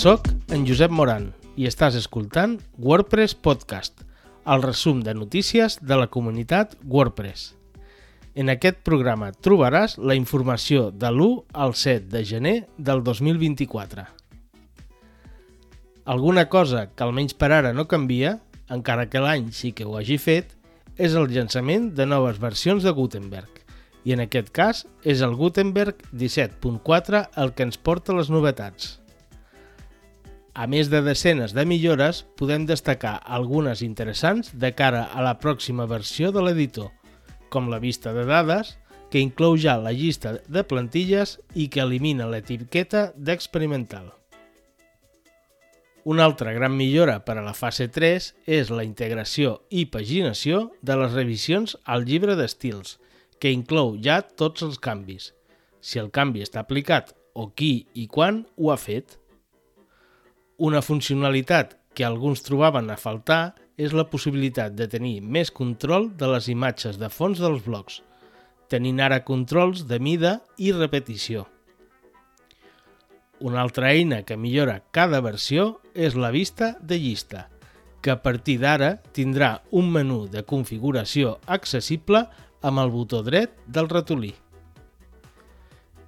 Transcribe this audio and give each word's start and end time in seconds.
Soc 0.00 0.30
en 0.48 0.62
Josep 0.64 0.88
Moran 0.96 1.26
i 1.60 1.66
estàs 1.68 1.92
escoltant 1.98 2.54
WordPress 2.80 3.34
Podcast, 3.36 3.98
el 4.48 4.62
resum 4.64 5.02
de 5.04 5.12
notícies 5.12 5.74
de 5.84 5.98
la 6.00 6.06
comunitat 6.08 6.72
WordPress. 6.88 7.50
En 8.32 8.48
aquest 8.48 8.78
programa 8.86 9.28
trobaràs 9.44 9.98
la 10.00 10.16
informació 10.16 10.86
de 10.88 11.10
l'1 11.10 11.42
al 11.52 11.74
7 11.76 12.08
de 12.14 12.22
gener 12.24 12.54
del 12.78 13.02
2024. 13.04 14.06
Alguna 16.06 16.46
cosa 16.48 16.86
que 16.94 17.04
almenys 17.04 17.36
per 17.36 17.50
ara 17.58 17.74
no 17.76 17.84
canvia, 17.84 18.38
encara 18.72 19.10
que 19.12 19.20
l'any 19.20 19.50
sí 19.52 19.74
que 19.76 19.84
ho 19.84 19.98
hagi 20.00 20.16
fet, 20.16 20.56
és 20.96 21.12
el 21.12 21.28
llançament 21.28 21.90
de 21.92 22.08
noves 22.08 22.40
versions 22.40 22.88
de 22.88 22.96
Gutenberg. 22.96 23.52
I 24.08 24.16
en 24.16 24.24
aquest 24.24 24.48
cas 24.48 24.86
és 25.04 25.20
el 25.20 25.36
Gutenberg 25.36 26.00
17.4 26.16 27.26
el 27.36 27.52
que 27.52 27.68
ens 27.68 27.76
porta 27.76 28.16
les 28.16 28.32
novetats. 28.32 28.99
A 30.60 30.66
més 30.68 30.90
de 30.92 30.98
desenes 31.00 31.54
de 31.56 31.62
millores, 31.64 32.18
podem 32.36 32.66
destacar 32.68 33.14
algunes 33.24 33.80
interessants 33.80 34.50
de 34.52 34.74
cara 34.76 35.06
a 35.08 35.22
la 35.24 35.38
pròxima 35.40 35.86
versió 35.88 36.28
de 36.36 36.42
l'editor, 36.44 36.90
com 37.48 37.70
la 37.72 37.78
vista 37.80 38.12
de 38.12 38.26
dades, 38.28 38.74
que 39.08 39.22
inclou 39.24 39.56
ja 39.56 39.78
la 39.80 39.94
llista 39.96 40.34
de 40.52 40.62
plantilles 40.68 41.38
i 41.56 41.70
que 41.72 41.80
elimina 41.80 42.28
l'etiqueta 42.28 43.06
d'experimental. 43.16 44.10
Una 46.04 46.26
altra 46.28 46.52
gran 46.52 46.76
millora 46.76 47.18
per 47.24 47.38
a 47.38 47.44
la 47.46 47.56
fase 47.56 47.88
3 47.88 48.28
és 48.60 48.68
la 48.68 48.84
integració 48.84 49.62
i 49.70 49.86
paginació 49.88 50.66
de 50.84 50.98
les 51.00 51.16
revisions 51.16 51.78
al 51.84 52.04
llibre 52.04 52.36
d'estils, 52.36 52.98
que 53.40 53.48
inclou 53.48 53.96
ja 53.96 54.20
tots 54.20 54.68
els 54.68 54.76
canvis, 54.76 55.32
si 55.80 55.96
el 56.04 56.12
canvi 56.12 56.44
està 56.44 56.60
aplicat 56.60 57.14
o 57.32 57.48
qui 57.56 57.86
i 57.96 58.04
quan 58.12 58.44
ho 58.60 58.68
ha 58.72 58.76
fet. 58.76 59.16
Una 60.60 60.82
funcionalitat 60.84 61.78
que 61.96 62.04
alguns 62.04 62.42
trobaven 62.44 62.90
a 62.92 62.98
faltar 63.00 63.54
és 63.80 63.94
la 63.96 64.04
possibilitat 64.12 64.74
de 64.76 64.84
tenir 64.92 65.22
més 65.24 65.48
control 65.48 66.10
de 66.20 66.28
les 66.28 66.50
imatges 66.52 66.98
de 67.00 67.08
fons 67.08 67.40
dels 67.40 67.62
blocs, 67.64 68.02
tenint 68.68 69.00
ara 69.00 69.22
controls 69.24 69.86
de 69.88 69.96
mida 69.96 70.34
i 70.60 70.74
repetició. 70.76 71.46
Una 73.40 73.62
altra 73.64 73.94
eina 73.94 74.20
que 74.28 74.36
millora 74.36 74.82
cada 74.92 75.22
versió 75.24 75.80
és 75.94 76.12
la 76.12 76.28
vista 76.28 76.74
de 76.84 77.00
llista, 77.00 77.46
que 78.04 78.12
a 78.12 78.20
partir 78.20 78.58
d'ara 78.60 78.98
tindrà 79.16 79.62
un 79.72 79.88
menú 79.88 80.26
de 80.28 80.44
configuració 80.44 81.38
accessible 81.46 82.26
amb 82.60 82.84
el 82.84 82.92
botó 82.92 83.24
dret 83.24 83.56
del 83.64 83.88
ratolí. 83.88 84.34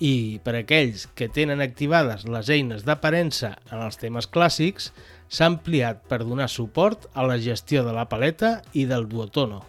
I 0.00 0.40
per 0.44 0.56
aquells 0.56 1.06
que 1.14 1.28
tenen 1.28 1.60
activades 1.60 2.24
les 2.24 2.48
eines 2.48 2.86
d'aparença 2.88 3.54
en 3.68 3.84
els 3.84 4.00
temes 4.00 4.28
clàssics, 4.32 4.90
s'ha 5.28 5.50
ampliat 5.52 6.02
per 6.08 6.22
donar 6.24 6.48
suport 6.48 7.06
a 7.12 7.26
la 7.28 7.36
gestió 7.38 7.84
de 7.84 7.92
la 7.94 8.08
paleta 8.08 8.62
i 8.72 8.86
del 8.88 9.08
duotono. 9.08 9.60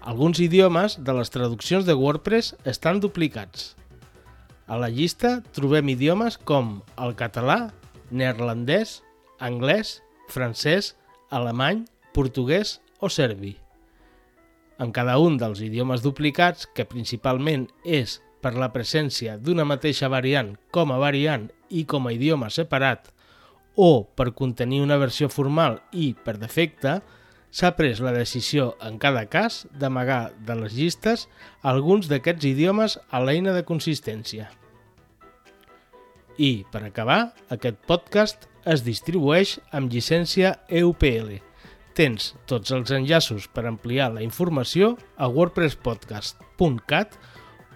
Alguns 0.00 0.38
idiomes 0.38 1.00
de 1.02 1.14
les 1.16 1.32
traduccions 1.34 1.86
de 1.88 1.96
WordPress 1.96 2.54
estan 2.68 3.00
duplicats, 3.00 3.72
a 4.66 4.78
la 4.80 4.88
llista 4.88 5.42
trobem 5.52 5.90
idiomes 5.92 6.38
com 6.48 6.78
el 6.96 7.12
català, 7.18 7.74
neerlandès, 8.08 9.02
anglès, 9.36 9.98
francès, 10.32 10.94
alemany, 11.28 11.84
portuguès 12.16 12.78
o 13.00 13.12
serbi. 13.12 13.58
En 14.78 14.90
cada 14.90 15.18
un 15.22 15.36
dels 15.38 15.60
idiomes 15.62 16.02
duplicats, 16.02 16.66
que 16.66 16.86
principalment 16.88 17.68
és 17.84 18.18
per 18.42 18.54
la 18.58 18.72
presència 18.74 19.38
d'una 19.38 19.64
mateixa 19.64 20.10
variant 20.12 20.54
com 20.74 20.92
a 20.92 20.98
variant 21.00 21.46
i 21.70 21.84
com 21.88 22.08
a 22.08 22.12
idioma 22.12 22.50
separat, 22.52 23.08
o 23.74 24.04
per 24.14 24.34
contenir 24.34 24.82
una 24.82 24.98
versió 25.00 25.30
formal 25.30 25.80
i, 25.92 26.12
per 26.14 26.36
defecte, 26.38 26.98
s'ha 27.54 27.70
pres 27.78 28.00
la 28.02 28.12
decisió, 28.14 28.74
en 28.82 28.98
cada 28.98 29.26
cas, 29.30 29.62
d'amagar 29.70 30.34
de 30.46 30.58
les 30.58 30.74
llistes 30.74 31.28
alguns 31.62 32.10
d'aquests 32.10 32.50
idiomes 32.50 32.98
a 33.10 33.22
l'eina 33.22 33.54
de 33.54 33.62
consistència. 33.66 34.50
I, 36.34 36.66
per 36.70 36.82
acabar, 36.82 37.34
aquest 37.54 37.78
podcast 37.86 38.48
es 38.66 38.82
distribueix 38.82 39.60
amb 39.70 39.92
llicència 39.92 40.56
EUPL. 40.66 41.36
Tens 41.94 42.32
tots 42.50 42.72
els 42.74 42.90
enllaços 42.90 43.46
per 43.54 43.66
ampliar 43.70 44.10
la 44.14 44.24
informació 44.26 44.96
a 45.14 45.28
wordpresspodcast.cat 45.30 47.14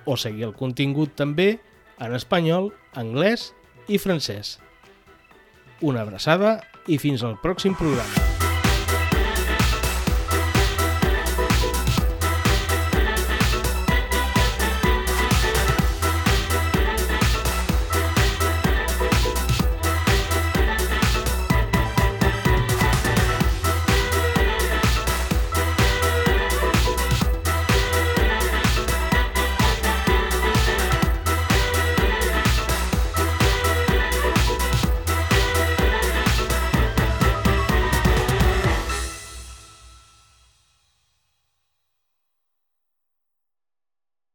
o 0.08 0.16
seguir 0.18 0.48
el 0.48 0.56
contingut 0.58 1.14
també 1.14 1.58
en 2.02 2.16
espanyol, 2.18 2.72
anglès 2.98 3.52
i 3.86 4.00
francès. 4.02 4.56
Una 5.82 6.02
abraçada 6.02 6.58
i 6.90 6.98
fins 6.98 7.22
al 7.22 7.38
pròxim 7.44 7.78
programa. 7.78 8.37